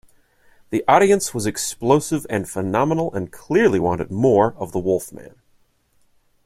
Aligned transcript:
The 0.71 0.83
audience 0.87 1.31
was 1.31 1.45
explosive 1.45 2.25
and 2.27 2.49
phenomenal 2.49 3.13
and 3.13 3.31
clearly 3.31 3.79
wanted 3.79 4.09
more 4.09 4.55
of 4.57 4.71
the 4.71 4.79
Wolfman. 4.79 5.35